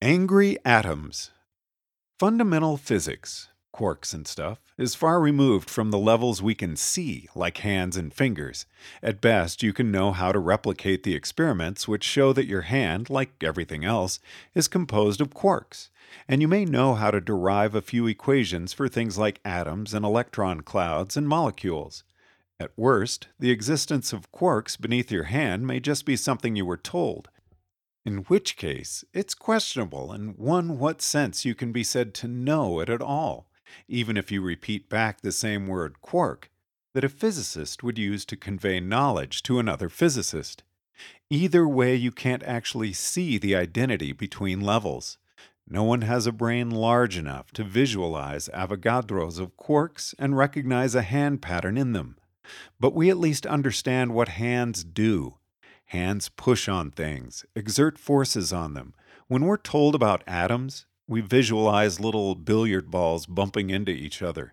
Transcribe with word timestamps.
Angry 0.00 0.56
atoms. 0.64 1.32
Fundamental 2.20 2.76
physics, 2.76 3.48
quarks 3.74 4.14
and 4.14 4.28
stuff, 4.28 4.60
is 4.78 4.94
far 4.94 5.20
removed 5.20 5.68
from 5.68 5.90
the 5.90 5.98
levels 5.98 6.40
we 6.40 6.54
can 6.54 6.76
see, 6.76 7.26
like 7.34 7.58
hands 7.58 7.96
and 7.96 8.14
fingers. 8.14 8.64
At 9.02 9.20
best, 9.20 9.60
you 9.64 9.72
can 9.72 9.90
know 9.90 10.12
how 10.12 10.30
to 10.30 10.38
replicate 10.38 11.02
the 11.02 11.16
experiments 11.16 11.88
which 11.88 12.04
show 12.04 12.32
that 12.34 12.46
your 12.46 12.60
hand, 12.60 13.10
like 13.10 13.42
everything 13.42 13.84
else, 13.84 14.20
is 14.54 14.68
composed 14.68 15.20
of 15.20 15.30
quarks. 15.30 15.88
And 16.28 16.40
you 16.40 16.46
may 16.46 16.64
know 16.64 16.94
how 16.94 17.10
to 17.10 17.20
derive 17.20 17.74
a 17.74 17.82
few 17.82 18.06
equations 18.06 18.72
for 18.72 18.86
things 18.86 19.18
like 19.18 19.40
atoms 19.44 19.92
and 19.94 20.04
electron 20.04 20.60
clouds 20.60 21.16
and 21.16 21.28
molecules. 21.28 22.04
At 22.60 22.70
worst, 22.76 23.26
the 23.40 23.50
existence 23.50 24.12
of 24.12 24.30
quarks 24.30 24.80
beneath 24.80 25.10
your 25.10 25.24
hand 25.24 25.66
may 25.66 25.80
just 25.80 26.04
be 26.04 26.14
something 26.14 26.54
you 26.54 26.64
were 26.64 26.76
told 26.76 27.30
in 28.04 28.18
which 28.24 28.56
case 28.56 29.04
it's 29.12 29.34
questionable 29.34 30.12
in 30.12 30.30
one 30.36 30.78
what 30.78 31.02
sense 31.02 31.44
you 31.44 31.54
can 31.54 31.72
be 31.72 31.84
said 31.84 32.14
to 32.14 32.28
know 32.28 32.80
it 32.80 32.88
at 32.88 33.02
all, 33.02 33.50
even 33.88 34.16
if 34.16 34.32
you 34.32 34.40
repeat 34.40 34.88
back 34.88 35.20
the 35.20 35.32
same 35.32 35.66
word 35.66 36.00
quark 36.00 36.50
that 36.94 37.04
a 37.04 37.08
physicist 37.08 37.82
would 37.82 37.98
use 37.98 38.24
to 38.24 38.36
convey 38.36 38.80
knowledge 38.80 39.42
to 39.42 39.58
another 39.58 39.88
physicist. 39.88 40.62
Either 41.30 41.68
way, 41.68 41.94
you 41.94 42.10
can't 42.10 42.42
actually 42.42 42.92
see 42.92 43.38
the 43.38 43.54
identity 43.54 44.12
between 44.12 44.60
levels. 44.60 45.18
No 45.68 45.84
one 45.84 46.00
has 46.00 46.26
a 46.26 46.32
brain 46.32 46.70
large 46.70 47.18
enough 47.18 47.52
to 47.52 47.62
visualize 47.62 48.48
Avogadros 48.54 49.38
of 49.38 49.56
quarks 49.56 50.14
and 50.18 50.36
recognize 50.36 50.94
a 50.94 51.02
hand 51.02 51.42
pattern 51.42 51.76
in 51.76 51.92
them. 51.92 52.16
But 52.80 52.94
we 52.94 53.10
at 53.10 53.18
least 53.18 53.46
understand 53.46 54.14
what 54.14 54.28
hands 54.28 54.82
do 54.82 55.37
Hands 55.88 56.28
push 56.36 56.68
on 56.68 56.90
things, 56.90 57.46
exert 57.54 57.98
forces 57.98 58.52
on 58.52 58.74
them. 58.74 58.92
When 59.26 59.46
we're 59.46 59.56
told 59.56 59.94
about 59.94 60.22
atoms, 60.26 60.84
we 61.06 61.22
visualize 61.22 61.98
little 61.98 62.34
billiard 62.34 62.90
balls 62.90 63.24
bumping 63.24 63.70
into 63.70 63.90
each 63.90 64.20
other. 64.20 64.52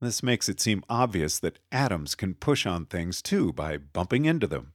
This 0.00 0.22
makes 0.22 0.48
it 0.48 0.60
seem 0.60 0.82
obvious 0.88 1.38
that 1.40 1.58
atoms 1.70 2.14
can 2.14 2.32
push 2.32 2.64
on 2.64 2.86
things 2.86 3.20
too 3.20 3.52
by 3.52 3.76
bumping 3.76 4.24
into 4.24 4.46
them. 4.46 4.72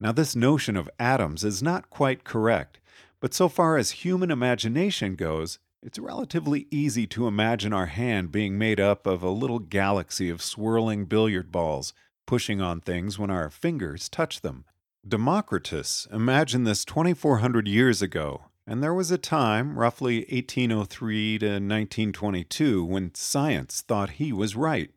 Now, 0.00 0.12
this 0.12 0.36
notion 0.36 0.76
of 0.76 0.88
atoms 1.00 1.42
is 1.42 1.60
not 1.60 1.90
quite 1.90 2.22
correct, 2.22 2.78
but 3.18 3.34
so 3.34 3.48
far 3.48 3.76
as 3.76 4.02
human 4.02 4.30
imagination 4.30 5.16
goes, 5.16 5.58
it's 5.82 5.98
relatively 5.98 6.68
easy 6.70 7.04
to 7.08 7.26
imagine 7.26 7.72
our 7.72 7.86
hand 7.86 8.30
being 8.30 8.56
made 8.56 8.78
up 8.78 9.08
of 9.08 9.24
a 9.24 9.30
little 9.30 9.58
galaxy 9.58 10.30
of 10.30 10.40
swirling 10.40 11.06
billiard 11.06 11.50
balls 11.50 11.92
pushing 12.26 12.60
on 12.60 12.80
things 12.80 13.18
when 13.18 13.30
our 13.30 13.50
fingers 13.50 14.08
touch 14.08 14.42
them. 14.42 14.64
Democritus 15.08 16.08
imagined 16.10 16.66
this 16.66 16.84
2,400 16.84 17.68
years 17.68 18.02
ago, 18.02 18.46
and 18.66 18.82
there 18.82 18.92
was 18.92 19.12
a 19.12 19.18
time, 19.18 19.78
roughly 19.78 20.26
1803 20.30 21.38
to 21.38 21.46
1922, 21.46 22.84
when 22.84 23.14
science 23.14 23.82
thought 23.82 24.10
he 24.10 24.32
was 24.32 24.56
right. 24.56 24.90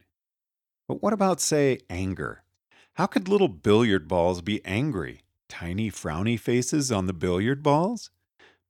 But 0.88 1.04
what 1.04 1.14
about, 1.14 1.40
say, 1.40 1.82
anger? 1.92 2.44
How 2.94 3.06
could 3.06 3.28
little 3.28 3.50
billiard 3.50 4.08
balls 4.08 4.42
be 4.42 4.66
angry? 4.66 5.22
Tiny 5.48 5.92
frowny 5.92 6.40
faces 6.40 6.92
on 6.92 7.06
the 7.06 7.14
billiard 7.14 7.62
balls? 7.62 8.10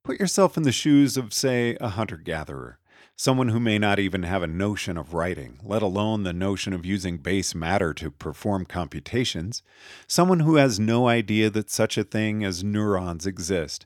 Put 0.04 0.20
yourself 0.20 0.58
in 0.58 0.64
the 0.64 0.72
shoes 0.72 1.16
of, 1.16 1.32
say, 1.32 1.74
a 1.80 1.88
hunter 1.88 2.18
gatherer 2.18 2.79
someone 3.20 3.48
who 3.48 3.60
may 3.60 3.78
not 3.78 3.98
even 3.98 4.22
have 4.22 4.42
a 4.42 4.46
notion 4.46 4.96
of 4.96 5.12
writing, 5.12 5.58
let 5.62 5.82
alone 5.82 6.22
the 6.22 6.32
notion 6.32 6.72
of 6.72 6.86
using 6.86 7.18
base 7.18 7.54
matter 7.54 7.92
to 7.92 8.10
perform 8.10 8.64
computations, 8.64 9.62
someone 10.06 10.40
who 10.40 10.56
has 10.56 10.80
no 10.80 11.06
idea 11.06 11.50
that 11.50 11.68
such 11.68 11.98
a 11.98 12.02
thing 12.02 12.42
as 12.42 12.64
neurons 12.64 13.26
exist. 13.26 13.84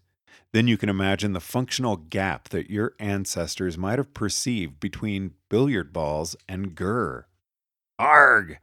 Then 0.52 0.68
you 0.68 0.76
can 0.76 0.88
imagine 0.88 1.32
the 1.32 1.40
functional 1.40 1.96
gap 1.96 2.50
that 2.50 2.70
your 2.70 2.94
ancestors 3.00 3.76
might 3.76 3.98
have 3.98 4.14
perceived 4.14 4.78
between 4.78 5.34
billiard 5.48 5.92
balls 5.92 6.36
and 6.48 6.76
gur. 6.76 7.26
Arg! 7.98 8.58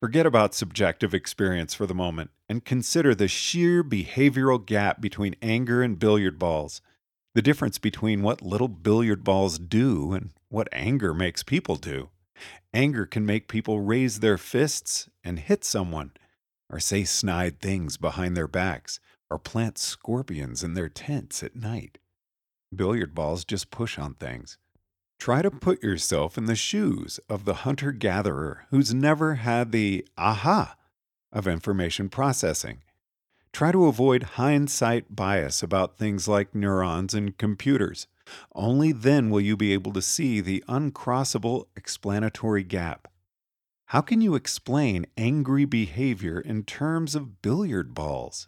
Forget 0.00 0.24
about 0.24 0.54
subjective 0.54 1.12
experience 1.12 1.74
for 1.74 1.84
the 1.84 1.94
moment 1.94 2.30
and 2.48 2.64
consider 2.64 3.14
the 3.14 3.28
sheer 3.28 3.84
behavioral 3.84 4.64
gap 4.64 5.02
between 5.02 5.36
anger 5.42 5.82
and 5.82 5.98
billiard 5.98 6.38
balls 6.38 6.80
the 7.34 7.42
difference 7.42 7.78
between 7.78 8.22
what 8.22 8.42
little 8.42 8.68
billiard 8.68 9.22
balls 9.22 9.58
do 9.58 10.12
and 10.12 10.30
what 10.48 10.68
anger 10.72 11.14
makes 11.14 11.42
people 11.42 11.76
do. 11.76 12.08
Anger 12.72 13.06
can 13.06 13.24
make 13.24 13.48
people 13.48 13.80
raise 13.80 14.20
their 14.20 14.38
fists 14.38 15.08
and 15.22 15.38
hit 15.38 15.64
someone, 15.64 16.12
or 16.68 16.80
say 16.80 17.04
snide 17.04 17.60
things 17.60 17.96
behind 17.96 18.36
their 18.36 18.48
backs, 18.48 18.98
or 19.28 19.38
plant 19.38 19.78
scorpions 19.78 20.64
in 20.64 20.74
their 20.74 20.88
tents 20.88 21.42
at 21.42 21.54
night. 21.54 21.98
Billiard 22.74 23.14
balls 23.14 23.44
just 23.44 23.70
push 23.70 23.98
on 23.98 24.14
things. 24.14 24.58
Try 25.18 25.42
to 25.42 25.50
put 25.50 25.82
yourself 25.82 26.38
in 26.38 26.46
the 26.46 26.56
shoes 26.56 27.20
of 27.28 27.44
the 27.44 27.54
hunter 27.54 27.92
gatherer 27.92 28.66
who's 28.70 28.94
never 28.94 29.34
had 29.34 29.70
the 29.70 30.06
aha 30.16 30.76
of 31.32 31.46
information 31.46 32.08
processing 32.08 32.78
Try 33.52 33.72
to 33.72 33.86
avoid 33.86 34.22
hindsight 34.22 35.14
bias 35.14 35.62
about 35.62 35.98
things 35.98 36.28
like 36.28 36.54
neurons 36.54 37.14
and 37.14 37.36
computers. 37.36 38.06
Only 38.54 38.92
then 38.92 39.28
will 39.30 39.40
you 39.40 39.56
be 39.56 39.72
able 39.72 39.92
to 39.92 40.02
see 40.02 40.40
the 40.40 40.62
uncrossable 40.68 41.66
explanatory 41.76 42.62
gap. 42.62 43.08
How 43.86 44.00
can 44.00 44.20
you 44.20 44.36
explain 44.36 45.06
angry 45.16 45.64
behavior 45.64 46.40
in 46.40 46.62
terms 46.62 47.16
of 47.16 47.42
billiard 47.42 47.92
balls? 47.92 48.46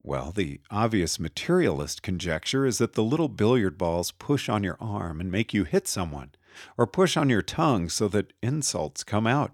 Well, 0.00 0.30
the 0.30 0.60
obvious 0.70 1.18
materialist 1.18 2.02
conjecture 2.02 2.64
is 2.64 2.78
that 2.78 2.92
the 2.92 3.02
little 3.02 3.28
billiard 3.28 3.76
balls 3.76 4.12
push 4.12 4.48
on 4.48 4.62
your 4.62 4.76
arm 4.78 5.20
and 5.20 5.32
make 5.32 5.52
you 5.52 5.64
hit 5.64 5.88
someone, 5.88 6.30
or 6.78 6.86
push 6.86 7.16
on 7.16 7.30
your 7.30 7.42
tongue 7.42 7.88
so 7.88 8.06
that 8.08 8.32
insults 8.42 9.02
come 9.02 9.26
out. 9.26 9.52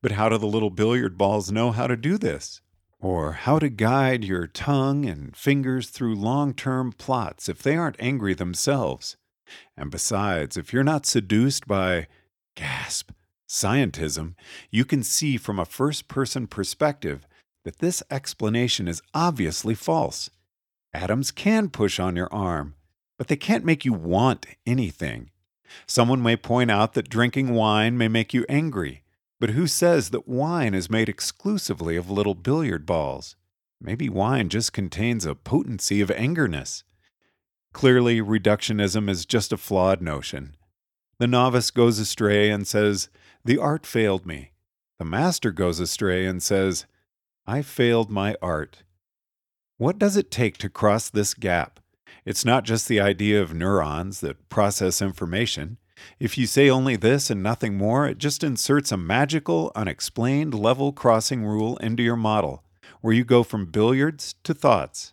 But 0.00 0.12
how 0.12 0.28
do 0.28 0.38
the 0.38 0.46
little 0.46 0.70
billiard 0.70 1.18
balls 1.18 1.50
know 1.50 1.72
how 1.72 1.86
to 1.86 1.96
do 1.96 2.16
this? 2.16 2.60
Or 3.00 3.32
how 3.32 3.58
to 3.58 3.68
guide 3.68 4.24
your 4.24 4.46
tongue 4.46 5.04
and 5.04 5.36
fingers 5.36 5.90
through 5.90 6.14
long 6.14 6.54
term 6.54 6.92
plots 6.92 7.48
if 7.48 7.62
they 7.62 7.76
aren't 7.76 8.00
angry 8.00 8.34
themselves. 8.34 9.16
And 9.76 9.90
besides, 9.90 10.56
if 10.56 10.72
you're 10.72 10.84
not 10.84 11.06
seduced 11.06 11.66
by, 11.66 12.06
gasp, 12.54 13.12
scientism, 13.48 14.34
you 14.70 14.84
can 14.84 15.02
see 15.02 15.36
from 15.36 15.58
a 15.58 15.64
first 15.64 16.08
person 16.08 16.46
perspective 16.46 17.26
that 17.64 17.78
this 17.78 18.02
explanation 18.10 18.88
is 18.88 19.02
obviously 19.14 19.74
false. 19.74 20.30
Atoms 20.92 21.30
can 21.30 21.68
push 21.68 22.00
on 22.00 22.16
your 22.16 22.32
arm, 22.32 22.74
but 23.16 23.28
they 23.28 23.36
can't 23.36 23.64
make 23.64 23.84
you 23.84 23.92
want 23.92 24.46
anything. 24.66 25.30
Someone 25.86 26.22
may 26.22 26.36
point 26.36 26.70
out 26.70 26.94
that 26.94 27.10
drinking 27.10 27.52
wine 27.52 27.96
may 27.98 28.08
make 28.08 28.32
you 28.32 28.44
angry, 28.48 29.02
but 29.40 29.50
who 29.50 29.66
says 29.66 30.10
that 30.10 30.28
wine 30.28 30.74
is 30.74 30.90
made 30.90 31.08
exclusively 31.08 31.96
of 31.96 32.10
little 32.10 32.34
billiard 32.34 32.84
balls? 32.86 33.36
Maybe 33.80 34.08
wine 34.08 34.48
just 34.48 34.72
contains 34.72 35.24
a 35.24 35.34
potency 35.34 36.00
of 36.00 36.10
angerness. 36.10 36.82
Clearly, 37.72 38.20
reductionism 38.20 39.08
is 39.08 39.24
just 39.24 39.52
a 39.52 39.56
flawed 39.56 40.02
notion. 40.02 40.56
The 41.18 41.26
novice 41.26 41.70
goes 41.70 41.98
astray 41.98 42.50
and 42.50 42.66
says, 42.66 43.08
The 43.44 43.58
art 43.58 43.86
failed 43.86 44.26
me. 44.26 44.52
The 44.98 45.04
master 45.04 45.52
goes 45.52 45.78
astray 45.78 46.26
and 46.26 46.42
says, 46.42 46.86
I 47.46 47.62
failed 47.62 48.10
my 48.10 48.36
art. 48.42 48.82
What 49.76 49.98
does 49.98 50.16
it 50.16 50.30
take 50.30 50.58
to 50.58 50.68
cross 50.68 51.08
this 51.08 51.34
gap? 51.34 51.78
It's 52.24 52.44
not 52.44 52.64
just 52.64 52.88
the 52.88 53.00
idea 53.00 53.40
of 53.40 53.54
neurons 53.54 54.20
that 54.20 54.48
process 54.48 55.00
information. 55.00 55.78
If 56.18 56.36
you 56.36 56.46
say 56.46 56.68
only 56.68 56.96
this 56.96 57.30
and 57.30 57.42
nothing 57.42 57.76
more, 57.76 58.06
it 58.06 58.18
just 58.18 58.44
inserts 58.44 58.92
a 58.92 58.96
magical, 58.96 59.72
unexplained 59.74 60.54
level 60.54 60.92
crossing 60.92 61.44
rule 61.44 61.76
into 61.78 62.02
your 62.02 62.16
model, 62.16 62.64
where 63.00 63.14
you 63.14 63.24
go 63.24 63.42
from 63.42 63.66
billiards 63.66 64.34
to 64.44 64.54
thoughts. 64.54 65.12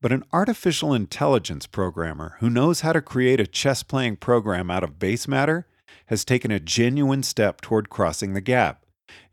But 0.00 0.12
an 0.12 0.24
artificial 0.32 0.94
intelligence 0.94 1.66
programmer 1.66 2.36
who 2.40 2.48
knows 2.48 2.80
how 2.80 2.92
to 2.92 3.02
create 3.02 3.40
a 3.40 3.46
chess 3.46 3.82
playing 3.82 4.16
program 4.16 4.70
out 4.70 4.82
of 4.82 4.98
base 4.98 5.28
matter 5.28 5.66
has 6.06 6.24
taken 6.24 6.50
a 6.50 6.58
genuine 6.58 7.22
step 7.22 7.60
toward 7.60 7.90
crossing 7.90 8.32
the 8.32 8.40
gap. 8.40 8.84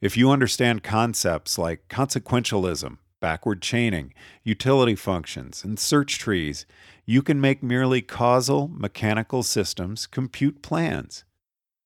If 0.02 0.18
you 0.18 0.30
understand 0.30 0.84
concepts 0.84 1.58
like 1.58 1.88
consequentialism, 1.88 2.98
backward 3.20 3.62
chaining, 3.62 4.14
utility 4.44 4.96
functions, 4.96 5.64
and 5.64 5.80
search 5.80 6.20
trees, 6.20 6.66
you 7.06 7.22
can 7.22 7.40
make 7.40 7.64
merely 7.64 8.02
causal, 8.02 8.68
mechanical 8.68 9.44
systems 9.44 10.08
compute 10.08 10.62
plans. 10.62 11.24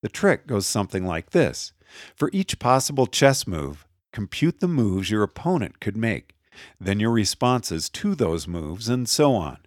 The 0.02 0.10
trick 0.10 0.48
goes 0.48 0.66
something 0.66 1.06
like 1.06 1.32
this 1.32 1.74
For 2.16 2.30
each 2.34 2.60
possible 2.60 3.08
chess 3.08 3.46
move, 3.46 3.86
compute 4.12 4.60
the 4.60 4.68
moves 4.68 5.12
your 5.12 5.24
opponent 5.24 5.80
could 5.80 5.98
make, 5.98 6.36
then 6.80 7.00
your 7.00 7.12
responses 7.12 7.90
to 7.90 8.16
those 8.16 8.48
moves, 8.48 8.90
and 8.90 9.08
so 9.08 9.36
on. 9.36 9.58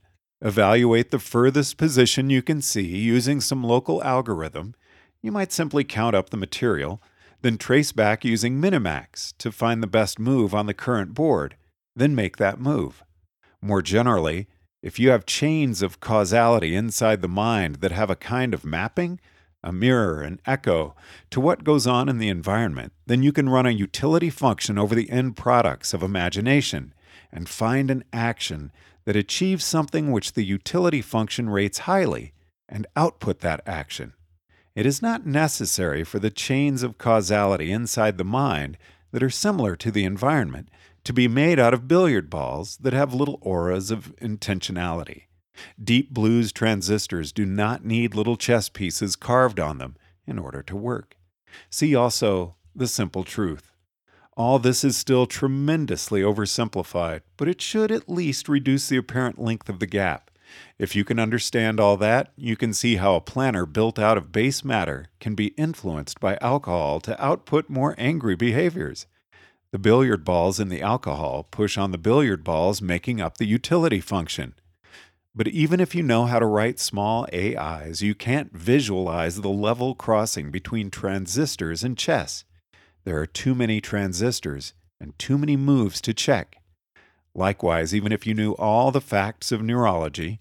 Evaluate 0.40 1.10
the 1.10 1.18
furthest 1.18 1.78
position 1.78 2.28
you 2.28 2.42
can 2.42 2.60
see 2.60 2.98
using 2.98 3.40
some 3.40 3.64
local 3.64 4.02
algorithm. 4.04 4.74
You 5.22 5.32
might 5.32 5.52
simply 5.52 5.84
count 5.84 6.14
up 6.14 6.30
the 6.30 6.36
material 6.36 7.00
then 7.44 7.58
trace 7.58 7.92
back 7.92 8.24
using 8.24 8.58
Minimax 8.58 9.34
to 9.36 9.52
find 9.52 9.82
the 9.82 9.86
best 9.86 10.18
move 10.18 10.54
on 10.54 10.64
the 10.64 10.72
current 10.72 11.12
board, 11.12 11.56
then 11.94 12.14
make 12.14 12.38
that 12.38 12.58
move. 12.58 13.04
More 13.60 13.82
generally, 13.82 14.48
If 14.84 14.98
you 14.98 15.08
have 15.12 15.24
chains 15.24 15.80
of 15.80 15.98
causality 15.98 16.76
inside 16.76 17.22
the 17.22 17.26
mind 17.26 17.76
that 17.76 17.90
have 17.90 18.10
a 18.10 18.16
kind 18.16 18.52
of 18.52 18.66
mapping, 18.66 19.18
a 19.62 19.72
mirror, 19.72 20.20
an 20.20 20.40
echo, 20.44 20.94
to 21.30 21.40
what 21.40 21.64
goes 21.64 21.86
on 21.86 22.10
in 22.10 22.18
the 22.18 22.28
environment, 22.28 22.92
then 23.06 23.22
you 23.22 23.32
can 23.32 23.48
run 23.48 23.64
a 23.64 23.70
utility 23.70 24.28
function 24.28 24.76
over 24.76 24.94
the 24.94 25.08
end 25.08 25.38
products 25.38 25.94
of 25.94 26.02
imagination 26.02 26.92
and 27.32 27.48
find 27.48 27.90
an 27.90 28.04
action 28.12 28.70
that 29.06 29.16
achieves 29.16 29.64
something 29.64 30.12
which 30.12 30.34
the 30.34 30.44
utility 30.44 31.00
function 31.00 31.48
rates 31.48 31.78
highly 31.78 32.34
and 32.68 32.86
output 32.94 33.40
that 33.40 33.62
action. 33.66 34.12
It 34.74 34.86
is 34.86 35.00
not 35.00 35.24
necessary 35.24 36.02
for 36.02 36.18
the 36.18 36.30
chains 36.30 36.82
of 36.82 36.98
causality 36.98 37.70
inside 37.70 38.18
the 38.18 38.24
mind 38.24 38.76
that 39.12 39.22
are 39.22 39.30
similar 39.30 39.76
to 39.76 39.92
the 39.92 40.04
environment 40.04 40.68
to 41.04 41.12
be 41.12 41.28
made 41.28 41.60
out 41.60 41.72
of 41.72 41.86
billiard 41.86 42.28
balls 42.28 42.78
that 42.78 42.92
have 42.92 43.14
little 43.14 43.38
auras 43.40 43.92
of 43.92 44.16
intentionality. 44.16 45.24
Deep 45.82 46.10
Blue's 46.10 46.50
transistors 46.50 47.30
do 47.30 47.46
not 47.46 47.84
need 47.84 48.16
little 48.16 48.36
chess 48.36 48.68
pieces 48.68 49.14
carved 49.14 49.60
on 49.60 49.78
them 49.78 49.96
in 50.26 50.40
order 50.40 50.62
to 50.62 50.74
work. 50.74 51.16
See 51.70 51.94
also 51.94 52.56
the 52.74 52.88
simple 52.88 53.22
truth. 53.22 53.70
All 54.36 54.58
this 54.58 54.82
is 54.82 54.96
still 54.96 55.26
tremendously 55.26 56.22
oversimplified, 56.22 57.20
but 57.36 57.46
it 57.46 57.60
should 57.60 57.92
at 57.92 58.08
least 58.08 58.48
reduce 58.48 58.88
the 58.88 58.96
apparent 58.96 59.38
length 59.38 59.68
of 59.68 59.78
the 59.78 59.86
gap. 59.86 60.32
If 60.78 60.96
you 60.96 61.04
can 61.04 61.18
understand 61.18 61.78
all 61.78 61.96
that, 61.98 62.32
you 62.36 62.56
can 62.56 62.72
see 62.72 62.96
how 62.96 63.14
a 63.14 63.20
planner 63.20 63.66
built 63.66 63.98
out 63.98 64.18
of 64.18 64.32
base 64.32 64.64
matter 64.64 65.06
can 65.20 65.34
be 65.34 65.48
influenced 65.56 66.20
by 66.20 66.38
alcohol 66.40 67.00
to 67.00 67.24
output 67.24 67.68
more 67.68 67.94
angry 67.96 68.34
behaviors. 68.34 69.06
The 69.70 69.78
billiard 69.78 70.24
balls 70.24 70.60
in 70.60 70.68
the 70.68 70.82
alcohol 70.82 71.48
push 71.50 71.76
on 71.76 71.90
the 71.90 71.98
billiard 71.98 72.44
balls 72.44 72.80
making 72.80 73.20
up 73.20 73.38
the 73.38 73.46
utility 73.46 74.00
function. 74.00 74.54
But 75.34 75.48
even 75.48 75.80
if 75.80 75.96
you 75.96 76.02
know 76.04 76.26
how 76.26 76.38
to 76.38 76.46
write 76.46 76.78
small 76.78 77.26
AIs, 77.32 78.00
you 78.00 78.14
can't 78.14 78.52
visualize 78.52 79.40
the 79.40 79.48
level 79.48 79.96
crossing 79.96 80.52
between 80.52 80.90
transistors 80.90 81.82
and 81.82 81.98
chess. 81.98 82.44
There 83.04 83.18
are 83.18 83.26
too 83.26 83.54
many 83.54 83.80
transistors 83.80 84.74
and 85.00 85.18
too 85.18 85.36
many 85.36 85.56
moves 85.56 86.00
to 86.02 86.14
check. 86.14 86.58
Likewise, 87.34 87.92
even 87.92 88.12
if 88.12 88.28
you 88.28 88.34
knew 88.34 88.52
all 88.52 88.92
the 88.92 89.00
facts 89.00 89.50
of 89.50 89.60
neurology, 89.60 90.40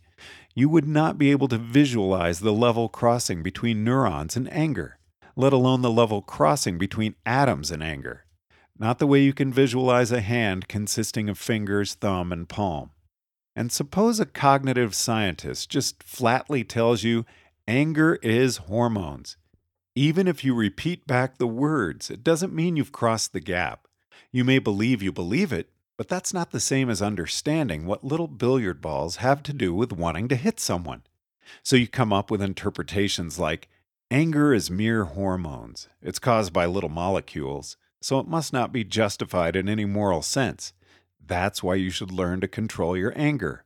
you 0.55 0.69
would 0.69 0.87
not 0.87 1.17
be 1.17 1.31
able 1.31 1.47
to 1.47 1.57
visualize 1.57 2.39
the 2.39 2.53
level 2.53 2.89
crossing 2.89 3.43
between 3.43 3.83
neurons 3.83 4.35
and 4.35 4.51
anger, 4.53 4.99
let 5.35 5.53
alone 5.53 5.81
the 5.81 5.91
level 5.91 6.21
crossing 6.21 6.77
between 6.77 7.15
atoms 7.25 7.71
and 7.71 7.81
anger 7.81 8.25
not 8.79 8.99
the 8.99 9.07
way 9.07 9.21
you 9.21 9.33
can 9.33 9.53
visualize 9.53 10.11
a 10.11 10.21
hand 10.21 10.67
consisting 10.67 11.29
of 11.29 11.37
fingers, 11.37 11.93
thumb, 11.93 12.31
and 12.31 12.49
palm. 12.49 12.91
And 13.55 13.71
suppose 13.71 14.19
a 14.19 14.25
cognitive 14.25 14.95
scientist 14.95 15.69
just 15.69 16.01
flatly 16.01 16.63
tells 16.63 17.03
you 17.03 17.25
anger 17.67 18.15
is 18.23 18.57
hormones. 18.57 19.37
Even 19.95 20.27
if 20.27 20.43
you 20.43 20.55
repeat 20.55 21.05
back 21.05 21.37
the 21.37 21.47
words, 21.47 22.09
it 22.09 22.23
doesn't 22.23 22.53
mean 22.53 22.75
you've 22.75 22.91
crossed 22.91 23.31
the 23.31 23.39
gap. 23.39 23.87
You 24.31 24.43
may 24.43 24.57
believe 24.57 25.03
you 25.03 25.11
believe 25.11 25.53
it, 25.53 25.69
but 25.97 26.07
that's 26.07 26.33
not 26.33 26.51
the 26.51 26.59
same 26.59 26.89
as 26.89 27.01
understanding 27.01 27.85
what 27.85 28.03
little 28.03 28.27
billiard 28.27 28.81
balls 28.81 29.17
have 29.17 29.43
to 29.43 29.53
do 29.53 29.73
with 29.73 29.91
wanting 29.91 30.27
to 30.27 30.35
hit 30.35 30.59
someone. 30.59 31.03
So 31.61 31.75
you 31.75 31.87
come 31.87 32.13
up 32.13 32.31
with 32.31 32.41
interpretations 32.41 33.37
like 33.37 33.69
anger 34.09 34.53
is 34.53 34.71
mere 34.71 35.05
hormones, 35.05 35.87
it's 36.01 36.19
caused 36.19 36.53
by 36.53 36.65
little 36.65 36.89
molecules 36.89 37.77
so 38.03 38.19
it 38.19 38.27
must 38.27 38.51
not 38.51 38.73
be 38.73 38.83
justified 38.83 39.55
in 39.55 39.69
any 39.69 39.85
moral 39.85 40.21
sense. 40.21 40.73
That's 41.25 41.63
why 41.63 41.75
you 41.75 41.89
should 41.89 42.11
learn 42.11 42.41
to 42.41 42.49
control 42.49 42.97
your 42.97 43.13
anger. 43.15 43.63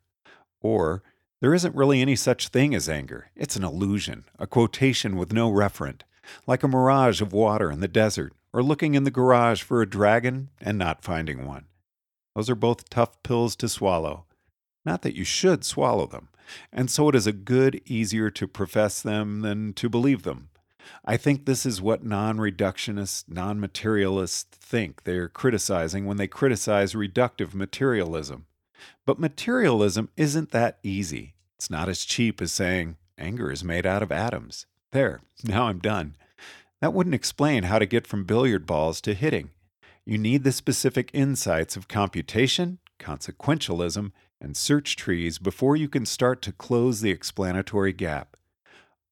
Or, 0.62 1.02
there 1.42 1.56
isn't 1.56 1.76
really 1.76 2.02
any 2.02 2.16
such 2.16 2.50
thing 2.50 2.76
as 2.76 2.88
anger. 2.88 3.32
It's 3.36 3.56
an 3.56 3.64
illusion, 3.64 4.26
a 4.38 4.46
quotation 4.46 5.18
with 5.18 5.34
no 5.34 5.52
referent, 5.52 6.02
like 6.46 6.62
a 6.62 6.68
mirage 6.68 7.20
of 7.20 7.34
water 7.34 7.72
in 7.72 7.80
the 7.80 7.88
desert, 7.88 8.34
or 8.54 8.62
looking 8.62 8.94
in 8.94 9.06
the 9.06 9.12
garage 9.12 9.64
for 9.64 9.82
a 9.82 9.90
dragon 9.90 10.50
and 10.62 10.78
not 10.78 11.04
finding 11.04 11.48
one. 11.48 11.66
Those 12.38 12.52
are 12.52 12.56
both 12.56 12.92
tough 12.92 13.24
pills 13.24 13.56
to 13.56 13.68
swallow. 13.68 14.26
Not 14.86 15.02
that 15.02 15.16
you 15.16 15.24
should 15.24 15.66
swallow 15.66 16.06
them, 16.06 16.30
and 16.72 16.92
so 16.92 17.10
it 17.10 17.16
is 17.16 17.26
a 17.26 17.32
good 17.32 17.82
easier 17.88 18.30
to 18.30 18.48
profess 18.48 19.02
them 19.02 19.42
than 19.42 19.74
to 19.74 19.90
believe 19.90 20.22
them. 20.22 20.50
I 21.04 21.18
think 21.18 21.46
this 21.46 21.66
is 21.66 21.82
what 21.82 22.06
non 22.06 22.38
reductionists, 22.38 23.24
non 23.28 23.60
materialists 23.60 24.44
think 24.44 25.04
they're 25.04 25.28
criticizing 25.28 26.06
when 26.06 26.18
they 26.18 26.28
criticize 26.28 26.94
reductive 26.94 27.56
materialism. 27.56 28.46
But 29.04 29.18
materialism 29.18 30.10
isn't 30.16 30.52
that 30.52 30.78
easy. 30.84 31.34
It's 31.56 31.72
not 31.72 31.90
as 31.90 32.06
cheap 32.06 32.40
as 32.40 32.52
saying 32.52 32.98
anger 33.18 33.52
is 33.52 33.64
made 33.64 33.88
out 33.88 34.04
of 34.04 34.12
atoms. 34.12 34.68
There, 34.92 35.22
now 35.44 35.70
I'm 35.70 35.80
done. 35.80 36.16
That 36.82 36.94
wouldn't 36.94 37.16
explain 37.16 37.64
how 37.64 37.80
to 37.80 37.88
get 37.88 38.06
from 38.06 38.26
billiard 38.26 38.68
balls 38.68 39.02
to 39.02 39.16
hitting. 39.16 39.50
You 40.10 40.18
need 40.18 40.46
the 40.46 40.54
specific 40.54 41.12
insights 41.14 41.76
of 41.76 41.90
computation, 41.90 42.80
consequentialism, 42.98 44.14
and 44.40 44.56
search 44.56 44.96
trees 44.96 45.38
before 45.38 45.76
you 45.76 45.90
can 45.90 46.06
start 46.06 46.42
to 46.44 46.54
close 46.54 47.02
the 47.02 47.12
explanatory 47.12 47.92
gap. 47.92 48.38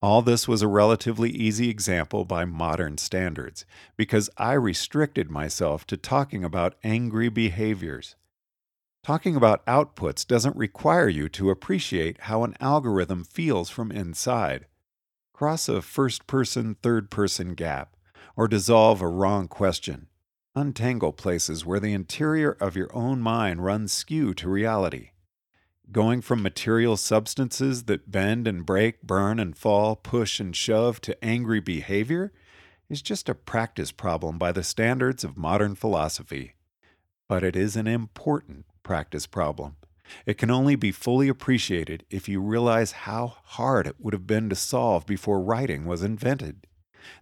All 0.02 0.22
this 0.22 0.48
was 0.48 0.62
a 0.62 0.70
relatively 0.70 1.32
easy 1.32 1.70
example 1.70 2.24
by 2.24 2.46
modern 2.46 2.98
standards, 2.98 3.66
because 3.98 4.30
I 4.38 4.54
restricted 4.54 5.30
myself 5.30 5.86
to 5.88 5.98
talking 5.98 6.46
about 6.46 6.76
angry 6.82 7.28
behaviors. 7.28 8.16
Talking 9.04 9.36
about 9.36 9.66
outputs 9.66 10.26
doesn't 10.26 10.56
require 10.56 11.10
you 11.10 11.28
to 11.28 11.50
appreciate 11.50 12.22
how 12.22 12.46
an 12.46 12.56
algorithm 12.62 13.26
feels 13.26 13.70
from 13.70 13.92
inside. 13.92 14.66
Cross 15.34 15.68
a 15.68 15.82
first 15.82 16.26
person, 16.26 16.78
third 16.82 17.12
person 17.12 17.54
gap, 17.54 17.98
or 18.38 18.48
dissolve 18.48 19.02
a 19.02 19.10
wrong 19.10 19.50
question. 19.50 20.08
Untangle 20.58 21.12
places 21.12 21.66
where 21.66 21.82
the 21.82 21.92
interior 21.92 22.54
of 22.62 22.78
your 22.78 22.90
own 22.96 23.20
mind 23.20 23.66
runs 23.66 23.92
skew 23.92 24.34
to 24.36 24.50
reality. 24.50 25.10
Going 25.92 26.22
from 26.22 26.42
material 26.42 26.96
substances 26.96 27.84
that 27.84 28.10
bend 28.10 28.48
and 28.48 28.66
break, 28.66 29.02
burn 29.02 29.38
and 29.38 29.58
fall, 29.58 29.98
push 29.98 30.40
and 30.40 30.56
shove 30.56 31.02
to 31.02 31.24
angry 31.24 31.60
behavior 31.60 32.32
is 32.90 33.02
just 33.02 33.28
a 33.28 33.36
practice 33.36 33.92
problem 33.92 34.38
by 34.38 34.54
the 34.54 34.64
standards 34.64 35.26
of 35.26 35.38
modern 35.38 35.76
philosophy. 35.76 36.54
But 37.28 37.44
it 37.44 37.58
is 37.58 37.76
an 37.76 37.88
important 37.88 38.66
practice 38.82 39.28
problem. 39.28 39.76
It 40.26 40.38
can 40.38 40.50
only 40.50 40.78
be 40.78 40.94
fully 40.94 41.28
appreciated 41.28 42.06
if 42.10 42.30
you 42.30 42.40
realize 42.40 42.92
how 42.92 43.36
hard 43.44 43.88
it 43.88 43.98
would 44.00 44.14
have 44.14 44.28
been 44.28 44.50
to 44.50 44.56
solve 44.56 45.06
before 45.06 45.42
writing 45.42 45.84
was 45.86 46.02
invented. 46.02 46.66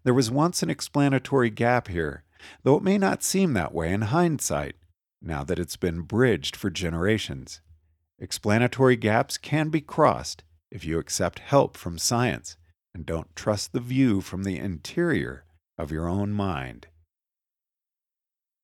There 0.03 0.13
was 0.13 0.31
once 0.31 0.63
an 0.63 0.69
explanatory 0.69 1.49
gap 1.49 1.87
here, 1.87 2.23
though 2.63 2.77
it 2.77 2.83
may 2.83 2.97
not 2.97 3.23
seem 3.23 3.53
that 3.53 3.73
way 3.73 3.93
in 3.93 4.01
hindsight, 4.01 4.75
now 5.21 5.43
that 5.43 5.59
it's 5.59 5.77
been 5.77 6.01
bridged 6.01 6.55
for 6.55 6.69
generations. 6.69 7.61
Explanatory 8.19 8.95
gaps 8.95 9.37
can 9.37 9.69
be 9.69 9.81
crossed 9.81 10.43
if 10.71 10.85
you 10.85 10.99
accept 10.99 11.39
help 11.39 11.77
from 11.77 11.97
science 11.97 12.57
and 12.93 13.05
don't 13.05 13.35
trust 13.35 13.73
the 13.73 13.79
view 13.79 14.21
from 14.21 14.43
the 14.43 14.57
interior 14.57 15.45
of 15.77 15.91
your 15.91 16.07
own 16.07 16.31
mind. 16.31 16.87